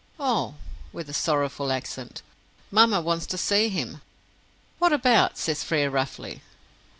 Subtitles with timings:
[0.19, 0.55] "Oh!"
[0.91, 2.23] with a sorrowful accent.
[2.71, 4.01] "Mamma wants to see him."
[4.79, 6.41] "What about?" says Frere roughly.